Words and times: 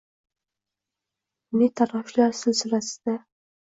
Ne 1.61 1.67
taloshlar 1.81 2.33
silsilasida 2.41 3.19